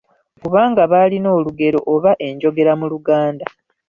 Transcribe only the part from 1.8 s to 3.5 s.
oba enjogera mu Luganda.